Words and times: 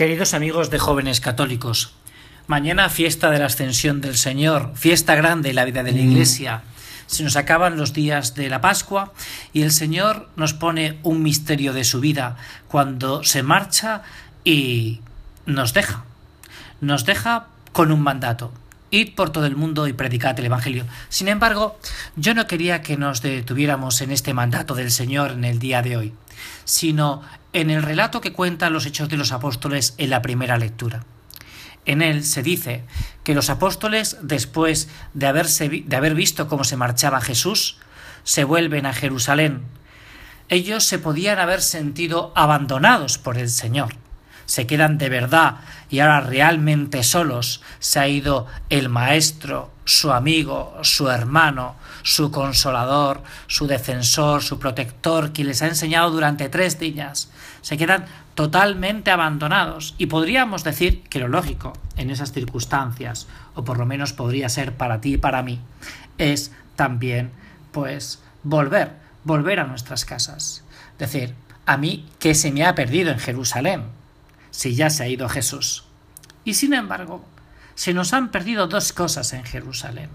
Queridos 0.00 0.32
amigos 0.32 0.70
de 0.70 0.78
jóvenes 0.78 1.20
católicos, 1.20 1.92
mañana 2.46 2.88
fiesta 2.88 3.28
de 3.28 3.38
la 3.38 3.44
ascensión 3.44 4.00
del 4.00 4.16
Señor, 4.16 4.72
fiesta 4.74 5.14
grande 5.14 5.50
en 5.50 5.56
la 5.56 5.66
vida 5.66 5.82
de 5.82 5.92
la 5.92 5.98
Iglesia. 5.98 6.62
Se 7.06 7.22
nos 7.22 7.36
acaban 7.36 7.76
los 7.76 7.92
días 7.92 8.34
de 8.34 8.48
la 8.48 8.62
Pascua 8.62 9.12
y 9.52 9.60
el 9.60 9.70
Señor 9.70 10.30
nos 10.36 10.54
pone 10.54 10.98
un 11.02 11.22
misterio 11.22 11.74
de 11.74 11.84
su 11.84 12.00
vida 12.00 12.38
cuando 12.66 13.24
se 13.24 13.42
marcha 13.42 14.00
y 14.42 15.02
nos 15.44 15.74
deja. 15.74 16.04
Nos 16.80 17.04
deja 17.04 17.48
con 17.72 17.92
un 17.92 18.00
mandato. 18.00 18.54
Id 18.90 19.14
por 19.14 19.30
todo 19.30 19.46
el 19.46 19.56
mundo 19.56 19.86
y 19.86 19.92
predicad 19.92 20.38
el 20.38 20.46
Evangelio. 20.46 20.84
Sin 21.08 21.28
embargo, 21.28 21.78
yo 22.16 22.34
no 22.34 22.46
quería 22.46 22.82
que 22.82 22.96
nos 22.96 23.22
detuviéramos 23.22 24.00
en 24.00 24.10
este 24.10 24.34
mandato 24.34 24.74
del 24.74 24.90
Señor 24.90 25.30
en 25.32 25.44
el 25.44 25.58
día 25.58 25.82
de 25.82 25.96
hoy, 25.96 26.14
sino 26.64 27.22
en 27.52 27.70
el 27.70 27.82
relato 27.82 28.20
que 28.20 28.32
cuentan 28.32 28.72
los 28.72 28.86
Hechos 28.86 29.08
de 29.08 29.16
los 29.16 29.32
Apóstoles 29.32 29.94
en 29.98 30.10
la 30.10 30.22
primera 30.22 30.58
lectura. 30.58 31.04
En 31.86 32.02
él 32.02 32.24
se 32.24 32.42
dice 32.42 32.84
que 33.24 33.34
los 33.34 33.48
apóstoles, 33.48 34.18
después 34.22 34.88
de, 35.14 35.84
de 35.86 35.96
haber 35.96 36.14
visto 36.14 36.46
cómo 36.46 36.64
se 36.64 36.76
marchaba 36.76 37.20
Jesús, 37.20 37.78
se 38.22 38.44
vuelven 38.44 38.86
a 38.86 38.92
Jerusalén. 38.92 39.62
Ellos 40.48 40.84
se 40.84 40.98
podían 40.98 41.38
haber 41.38 41.62
sentido 41.62 42.32
abandonados 42.34 43.18
por 43.18 43.38
el 43.38 43.48
Señor 43.48 43.94
se 44.50 44.66
quedan 44.66 44.98
de 44.98 45.08
verdad 45.08 45.58
y 45.90 46.00
ahora 46.00 46.22
realmente 46.22 47.04
solos, 47.04 47.62
se 47.78 48.00
ha 48.00 48.08
ido 48.08 48.48
el 48.68 48.88
maestro, 48.88 49.70
su 49.84 50.10
amigo, 50.10 50.76
su 50.82 51.08
hermano, 51.08 51.76
su 52.02 52.32
consolador, 52.32 53.22
su 53.46 53.68
defensor, 53.68 54.42
su 54.42 54.58
protector, 54.58 55.32
quien 55.32 55.46
les 55.46 55.62
ha 55.62 55.68
enseñado 55.68 56.10
durante 56.10 56.48
tres 56.48 56.80
días. 56.80 57.30
Se 57.60 57.76
quedan 57.76 58.06
totalmente 58.34 59.12
abandonados 59.12 59.94
y 59.98 60.06
podríamos 60.06 60.64
decir 60.64 61.04
que 61.04 61.20
lo 61.20 61.28
lógico 61.28 61.72
en 61.96 62.10
esas 62.10 62.32
circunstancias, 62.32 63.28
o 63.54 63.62
por 63.62 63.78
lo 63.78 63.86
menos 63.86 64.12
podría 64.12 64.48
ser 64.48 64.74
para 64.74 65.00
ti 65.00 65.14
y 65.14 65.18
para 65.18 65.44
mí, 65.44 65.60
es 66.18 66.50
también 66.74 67.30
pues 67.70 68.20
volver, 68.42 68.96
volver 69.22 69.60
a 69.60 69.66
nuestras 69.68 70.04
casas. 70.04 70.64
Decir, 70.98 71.36
a 71.66 71.76
mí, 71.76 72.08
¿qué 72.18 72.34
se 72.34 72.50
me 72.50 72.66
ha 72.66 72.74
perdido 72.74 73.12
en 73.12 73.20
Jerusalén? 73.20 73.99
Si 74.50 74.74
ya 74.74 74.90
se 74.90 75.04
ha 75.04 75.08
ido 75.08 75.28
Jesús. 75.28 75.84
Y 76.44 76.54
sin 76.54 76.74
embargo, 76.74 77.24
se 77.74 77.94
nos 77.94 78.12
han 78.12 78.30
perdido 78.30 78.66
dos 78.66 78.92
cosas 78.92 79.32
en 79.32 79.44
Jerusalén. 79.44 80.10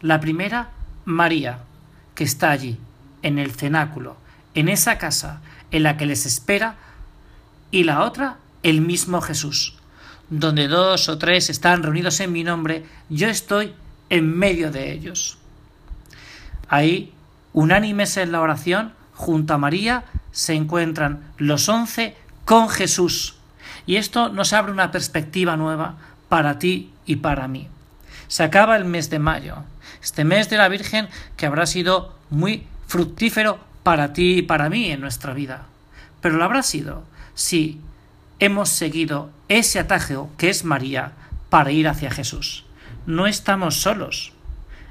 La 0.00 0.20
primera, 0.20 0.70
María, 1.04 1.60
que 2.14 2.24
está 2.24 2.50
allí, 2.50 2.78
en 3.22 3.38
el 3.38 3.52
cenáculo, 3.52 4.16
en 4.54 4.68
esa 4.68 4.98
casa 4.98 5.40
en 5.70 5.82
la 5.82 5.96
que 5.96 6.06
les 6.06 6.24
espera, 6.24 6.76
y 7.70 7.84
la 7.84 8.04
otra, 8.04 8.38
el 8.62 8.80
mismo 8.80 9.20
Jesús. 9.20 9.74
Donde 10.30 10.68
dos 10.68 11.08
o 11.08 11.18
tres 11.18 11.50
están 11.50 11.82
reunidos 11.82 12.20
en 12.20 12.32
mi 12.32 12.44
nombre, 12.44 12.84
yo 13.08 13.28
estoy 13.28 13.74
en 14.08 14.36
medio 14.38 14.70
de 14.70 14.92
ellos. 14.92 15.38
Ahí, 16.68 17.12
unánimes 17.52 18.16
en 18.16 18.32
la 18.32 18.40
oración, 18.40 18.94
junto 19.14 19.54
a 19.54 19.58
María, 19.58 20.04
se 20.32 20.54
encuentran 20.54 21.32
los 21.38 21.68
once 21.68 22.16
con 22.44 22.68
Jesús 22.68 23.37
y 23.86 23.96
esto 23.96 24.28
nos 24.28 24.52
abre 24.52 24.72
una 24.72 24.90
perspectiva 24.90 25.56
nueva 25.56 25.96
para 26.28 26.58
ti 26.58 26.92
y 27.06 27.16
para 27.16 27.48
mí. 27.48 27.68
Se 28.28 28.42
acaba 28.42 28.76
el 28.76 28.84
mes 28.84 29.10
de 29.10 29.18
mayo, 29.18 29.64
este 30.02 30.24
mes 30.24 30.50
de 30.50 30.58
la 30.58 30.68
Virgen 30.68 31.08
que 31.36 31.46
habrá 31.46 31.66
sido 31.66 32.14
muy 32.30 32.66
fructífero 32.86 33.58
para 33.82 34.12
ti 34.12 34.38
y 34.38 34.42
para 34.42 34.68
mí 34.68 34.90
en 34.90 35.00
nuestra 35.00 35.32
vida. 35.32 35.66
Pero 36.20 36.36
lo 36.36 36.44
habrá 36.44 36.62
sido 36.62 37.04
si 37.34 37.80
hemos 38.38 38.68
seguido 38.68 39.30
ese 39.48 39.78
atajo 39.78 40.30
que 40.36 40.50
es 40.50 40.64
María 40.64 41.12
para 41.48 41.70
ir 41.70 41.88
hacia 41.88 42.10
Jesús. 42.10 42.64
No 43.06 43.26
estamos 43.26 43.80
solos, 43.80 44.32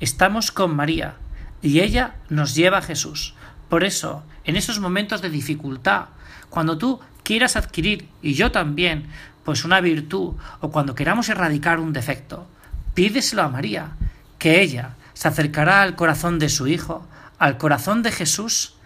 estamos 0.00 0.50
con 0.50 0.74
María 0.74 1.16
y 1.60 1.80
ella 1.80 2.14
nos 2.30 2.54
lleva 2.54 2.78
a 2.78 2.82
Jesús. 2.82 3.34
Por 3.68 3.84
eso, 3.84 4.22
en 4.44 4.56
esos 4.56 4.80
momentos 4.80 5.20
de 5.20 5.30
dificultad, 5.30 6.06
cuando 6.48 6.78
tú 6.78 7.00
quieras 7.28 7.56
adquirir, 7.56 8.08
y 8.22 8.32
yo 8.32 8.52
también, 8.52 9.08
pues 9.44 9.66
una 9.66 9.82
virtud, 9.82 10.36
o 10.60 10.70
cuando 10.70 10.94
queramos 10.94 11.28
erradicar 11.28 11.78
un 11.78 11.92
defecto, 11.92 12.46
pídeselo 12.94 13.42
a 13.42 13.50
María, 13.50 13.90
que 14.38 14.62
ella 14.62 14.94
se 15.12 15.28
acercará 15.28 15.82
al 15.82 15.94
corazón 15.94 16.38
de 16.38 16.48
su 16.48 16.68
Hijo, 16.68 17.06
al 17.38 17.58
corazón 17.58 18.02
de 18.02 18.12
Jesús, 18.12 18.76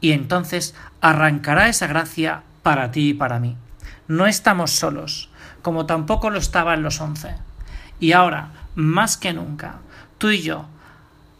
y 0.00 0.12
entonces 0.12 0.74
arrancará 1.02 1.68
esa 1.68 1.88
gracia 1.88 2.42
para 2.62 2.90
ti 2.90 3.10
y 3.10 3.12
para 3.12 3.38
mí. 3.38 3.58
No 4.08 4.26
estamos 4.26 4.70
solos, 4.70 5.28
como 5.60 5.84
tampoco 5.84 6.30
lo 6.30 6.38
estaban 6.38 6.82
los 6.82 7.02
once. 7.02 7.34
Y 8.00 8.12
ahora, 8.12 8.48
más 8.76 9.18
que 9.18 9.34
nunca, 9.34 9.80
tú 10.16 10.30
y 10.30 10.40
yo, 10.40 10.64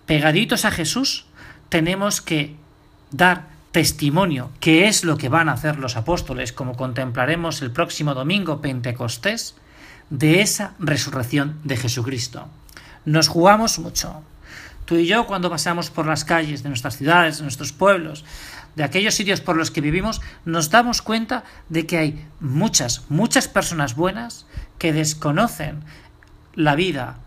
pegaditos 0.04 0.66
a 0.66 0.70
Jesús, 0.70 1.24
tenemos 1.70 2.20
que 2.20 2.54
dar 3.12 3.46
testimonio, 3.72 4.50
que 4.60 4.88
es 4.88 5.04
lo 5.04 5.16
que 5.16 5.28
van 5.28 5.48
a 5.48 5.52
hacer 5.52 5.78
los 5.78 5.96
apóstoles, 5.96 6.52
como 6.52 6.76
contemplaremos 6.76 7.62
el 7.62 7.70
próximo 7.70 8.14
domingo 8.14 8.60
Pentecostés, 8.60 9.54
de 10.10 10.40
esa 10.40 10.74
resurrección 10.78 11.60
de 11.62 11.76
Jesucristo. 11.76 12.48
Nos 13.04 13.28
jugamos 13.28 13.78
mucho. 13.78 14.22
Tú 14.84 14.96
y 14.96 15.06
yo 15.06 15.26
cuando 15.26 15.50
pasamos 15.50 15.88
por 15.90 16.06
las 16.06 16.24
calles 16.24 16.64
de 16.64 16.68
nuestras 16.68 16.96
ciudades, 16.96 17.36
de 17.38 17.44
nuestros 17.44 17.72
pueblos, 17.72 18.24
de 18.74 18.82
aquellos 18.82 19.14
sitios 19.14 19.40
por 19.40 19.56
los 19.56 19.70
que 19.70 19.80
vivimos, 19.80 20.20
nos 20.44 20.70
damos 20.70 21.00
cuenta 21.00 21.44
de 21.68 21.86
que 21.86 21.98
hay 21.98 22.26
muchas, 22.40 23.04
muchas 23.08 23.46
personas 23.46 23.94
buenas 23.94 24.46
que 24.78 24.92
desconocen 24.92 25.84
la 26.54 26.74
vida, 26.74 27.18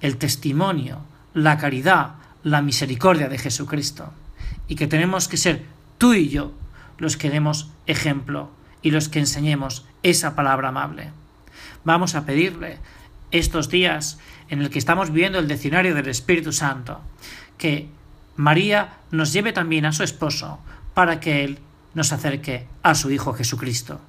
el 0.00 0.16
testimonio, 0.16 0.98
la 1.32 1.58
caridad, 1.58 2.14
la 2.42 2.60
misericordia 2.60 3.28
de 3.28 3.38
Jesucristo 3.38 4.12
y 4.66 4.74
que 4.74 4.88
tenemos 4.88 5.28
que 5.28 5.36
ser 5.36 5.64
tú 6.02 6.14
y 6.14 6.28
yo 6.28 6.50
los 6.98 7.16
que 7.16 7.30
demos 7.30 7.70
ejemplo 7.86 8.50
y 8.82 8.90
los 8.90 9.08
que 9.08 9.20
enseñemos 9.20 9.86
esa 10.02 10.34
palabra 10.34 10.70
amable. 10.70 11.12
Vamos 11.84 12.16
a 12.16 12.26
pedirle 12.26 12.80
estos 13.30 13.68
días 13.68 14.18
en 14.48 14.62
el 14.62 14.70
que 14.70 14.80
estamos 14.80 15.12
viviendo 15.12 15.38
el 15.38 15.46
diccionario 15.46 15.94
del 15.94 16.08
Espíritu 16.08 16.50
Santo, 16.50 17.00
que 17.56 17.88
María 18.34 18.94
nos 19.12 19.32
lleve 19.32 19.52
también 19.52 19.86
a 19.86 19.92
su 19.92 20.02
esposo 20.02 20.58
para 20.92 21.20
que 21.20 21.44
él 21.44 21.60
nos 21.94 22.12
acerque 22.12 22.66
a 22.82 22.96
su 22.96 23.12
Hijo 23.12 23.32
Jesucristo. 23.32 24.00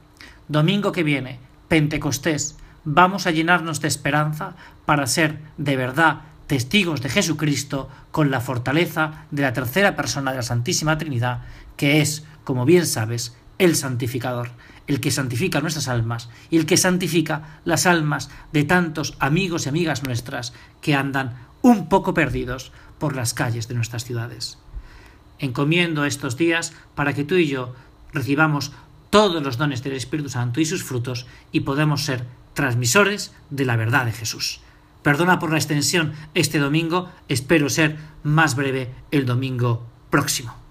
Domingo 0.48 0.94
que 0.94 1.04
viene, 1.04 1.38
Pentecostés, 1.68 2.58
vamos 2.86 3.28
a 3.28 3.32
llenarnos 3.32 3.82
de 3.82 3.90
esperanza 3.90 4.56
para 4.88 5.06
ser 5.06 5.38
de 5.58 5.76
verdad 5.76 6.22
testigos 6.48 7.02
de 7.02 7.10
Jesucristo 7.10 7.90
con 8.12 8.32
la 8.32 8.42
fortaleza 8.42 9.26
de 9.32 9.42
la 9.42 9.54
tercera 9.54 9.96
persona 9.96 10.32
de 10.32 10.38
la 10.38 10.44
Santísima 10.44 10.98
Trinidad, 10.98 11.42
que 11.78 12.02
es, 12.02 12.26
como 12.44 12.66
bien 12.66 12.86
sabes, 12.86 13.36
el 13.60 13.76
santificador, 13.76 14.52
el 14.88 15.00
que 15.00 15.12
santifica 15.12 15.62
nuestras 15.62 15.88
almas 15.88 16.30
y 16.50 16.58
el 16.58 16.66
que 16.66 16.78
santifica 16.78 17.60
las 17.66 17.86
almas 17.86 18.30
de 18.52 18.64
tantos 18.64 19.16
amigos 19.20 19.66
y 19.66 19.70
amigas 19.70 20.04
nuestras 20.04 20.54
que 20.82 20.96
andan 20.96 21.38
un 21.62 21.88
poco 21.88 22.14
perdidos 22.14 22.72
por 23.00 23.16
las 23.16 23.34
calles 23.34 23.68
de 23.68 23.76
nuestras 23.76 24.04
ciudades. 24.04 24.58
Encomiendo 25.40 26.06
estos 26.06 26.38
días 26.38 26.74
para 26.96 27.14
que 27.14 27.24
tú 27.24 27.36
y 27.36 27.48
yo 27.48 27.74
recibamos 28.12 28.72
todos 29.10 29.44
los 29.44 29.58
dones 29.58 29.84
del 29.84 29.94
Espíritu 29.94 30.30
Santo 30.30 30.60
y 30.60 30.66
sus 30.66 30.84
frutos 30.84 31.26
y 31.52 31.62
podamos 31.62 32.04
ser 32.04 32.26
transmisores 32.54 33.34
de 33.50 33.66
la 33.66 33.76
verdad 33.76 34.06
de 34.06 34.12
Jesús. 34.12 34.60
Perdona 35.04 35.38
por 35.38 35.52
la 35.52 35.58
extensión 35.58 36.14
este 36.34 36.58
domingo, 36.60 37.10
espero 37.28 37.70
ser 37.70 37.98
más 38.24 38.56
breve 38.56 38.90
el 39.12 39.26
domingo 39.26 39.86
próximo. 40.10 40.63